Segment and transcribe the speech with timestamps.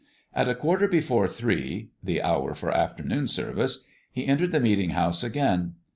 [0.33, 5.23] At a quarter before three (the hour for afternoon service) he entered the meeting house
[5.23, 5.75] again.